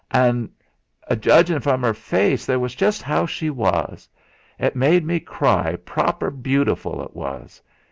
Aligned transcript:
Ah! 0.11 0.17
an' 0.23 0.49
judgin' 1.19 1.59
from 1.59 1.85
'er 1.85 1.93
face, 1.93 2.47
that 2.47 2.59
was 2.59 2.73
just 2.73 3.07
'ow 3.07 3.27
she 3.27 3.51
was. 3.51 4.09
Et 4.59 4.75
made 4.75 5.05
me 5.05 5.19
cry 5.19 5.75
praaper 5.85 6.31
butiful 6.31 7.03
et 7.03 7.15
was! 7.15 7.61